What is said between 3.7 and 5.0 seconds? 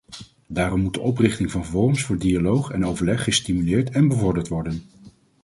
en bevorderd worden.